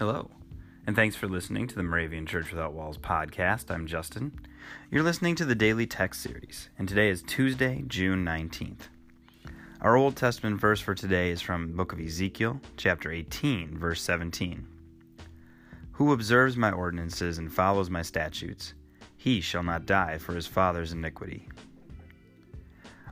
[0.00, 0.30] Hello,
[0.86, 3.70] and thanks for listening to the Moravian Church Without Walls podcast.
[3.70, 4.32] I'm Justin.
[4.90, 8.88] You're listening to the Daily Text Series, and today is Tuesday, June 19th.
[9.82, 14.00] Our Old Testament verse for today is from the book of Ezekiel, chapter 18, verse
[14.00, 14.66] 17.
[15.92, 18.72] Who observes my ordinances and follows my statutes,
[19.18, 21.46] he shall not die for his father's iniquity.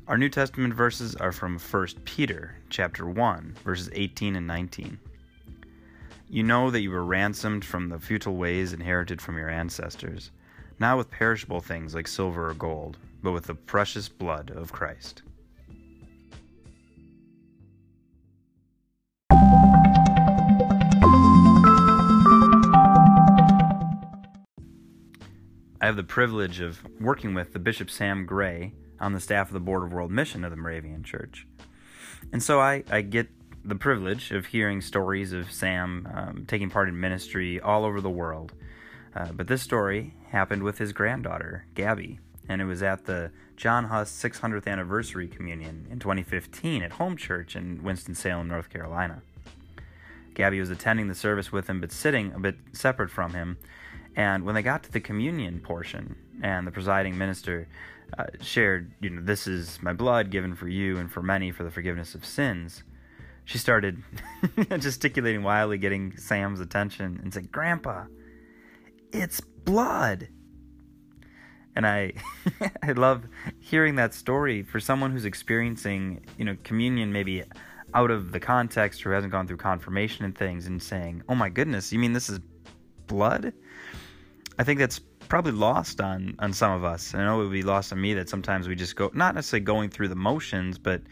[0.07, 4.99] Our New Testament verses are from 1 Peter chapter 1 verses 18 and 19.
[6.31, 10.31] You know that you were ransomed from the futile ways inherited from your ancestors,
[10.79, 15.23] not with perishable things like silver or gold, but with the precious blood of Christ.
[25.81, 29.55] I have the privilege of working with the Bishop Sam Gray on the staff of
[29.55, 31.47] the Board of World Mission of the Moravian Church.
[32.35, 33.29] And so I, I get
[33.69, 38.11] the privilege of hearing stories of Sam um, taking part in ministry all over the
[38.11, 38.55] world.
[39.15, 43.85] Uh, but this story happened with his granddaughter, Gabby, and it was at the John
[43.85, 49.23] Huss 600th anniversary communion in 2015 at Home Church in Winston-Salem, North Carolina.
[50.35, 53.59] Gabby was attending the service with him, but sitting a bit separate from him.
[54.17, 57.69] And when they got to the communion portion, and the presiding minister
[58.17, 61.65] uh, shared, you know, this is my blood given for you and for many for
[61.65, 62.83] the forgiveness of sins,
[63.49, 64.03] she started
[64.79, 68.05] gesticulating wildly, getting Sam's attention, and said, Grandpa,
[69.11, 70.29] it's blood.
[71.75, 72.13] And I,
[72.83, 73.25] I love
[73.59, 77.43] hearing that story for someone who's experiencing, you know, communion maybe
[77.95, 81.49] out of the context or hasn't gone through confirmation and things and saying, oh my
[81.49, 82.41] goodness, you mean this is
[83.07, 83.55] blood?
[84.59, 87.15] I think that's probably lost on on some of us.
[87.15, 89.65] I know it would be lost on me that sometimes we just go not necessarily
[89.65, 91.03] going through the motions, but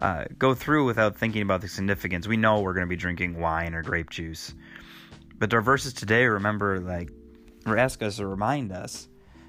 [0.00, 2.26] uh, go through without thinking about the significance.
[2.26, 4.54] We know we're going to be drinking wine or grape juice,
[5.38, 7.10] but our verses today remember like
[7.66, 9.08] or ask us or remind us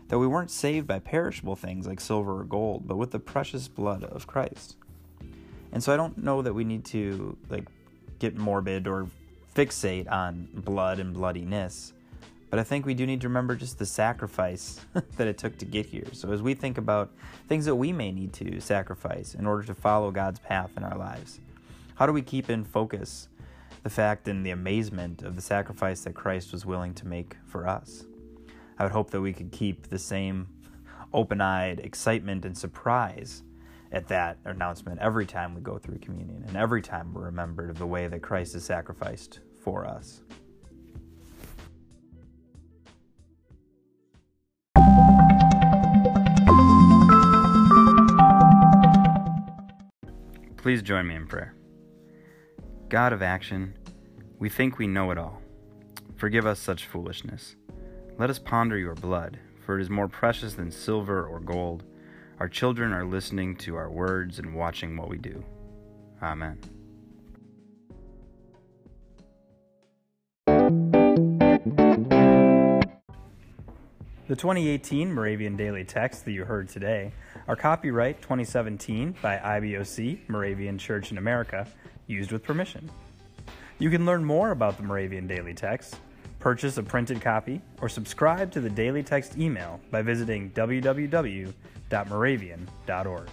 [0.10, 3.68] that we weren't saved by perishable things like silver or gold, but with the precious
[3.68, 4.78] blood of Christ.
[5.72, 7.68] And so I don't know that we need to like
[8.20, 9.08] get morbid or
[9.56, 11.94] fixate on blood and bloodiness
[12.54, 14.80] but I think we do need to remember just the sacrifice
[15.18, 16.06] that it took to get here.
[16.12, 17.10] So as we think about
[17.48, 20.96] things that we may need to sacrifice in order to follow God's path in our
[20.96, 21.40] lives,
[21.96, 23.28] how do we keep in focus
[23.82, 27.68] the fact and the amazement of the sacrifice that Christ was willing to make for
[27.68, 28.06] us?
[28.78, 30.48] I would hope that we could keep the same
[31.12, 33.42] open eyed excitement and surprise
[33.92, 37.80] at that announcement every time we go through communion and every time we're remembered of
[37.80, 40.22] the way that Christ is sacrificed for us.
[50.64, 51.54] Please join me in prayer.
[52.88, 53.78] God of action,
[54.40, 55.42] we think we know it all.
[56.16, 57.58] Forgive us such foolishness.
[58.18, 61.84] Let us ponder your blood, for it is more precious than silver or gold.
[62.40, 65.44] Our children are listening to our words and watching what we do.
[66.22, 66.58] Amen.
[74.26, 77.12] The 2018 Moravian Daily Text that you heard today
[77.46, 81.68] are copyright 2017 by IBOC, Moravian Church in America,
[82.08, 82.90] used with permission.
[83.80, 85.98] You can learn more about the Moravian Daily Text,
[86.40, 93.30] purchase a printed copy, or subscribe to the Daily Text email by visiting www.moravian.org.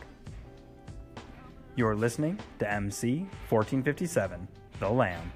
[1.76, 3.18] You're listening to MC
[3.48, 4.48] 1457,
[4.80, 5.32] The Lamb.